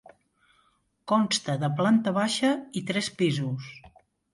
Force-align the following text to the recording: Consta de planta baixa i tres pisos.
Consta 1.11 1.57
de 1.67 1.71
planta 1.83 2.17
baixa 2.19 2.53
i 2.83 2.87
tres 2.93 3.15
pisos. 3.23 3.75